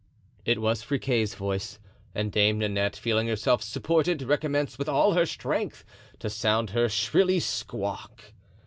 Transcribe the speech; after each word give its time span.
It 0.45 0.59
was 0.59 0.81
Friquet's 0.81 1.35
voice; 1.35 1.77
and 2.15 2.31
Dame 2.31 2.57
Nanette, 2.57 2.95
feeling 2.95 3.27
herself 3.27 3.61
supported, 3.61 4.23
recommenced 4.23 4.79
with 4.79 4.89
all 4.89 5.13
her 5.13 5.27
strength 5.27 5.83
to 6.17 6.27
sound 6.27 6.71
her 6.71 6.89
shrilly 6.89 7.39
squawk. 7.39 8.33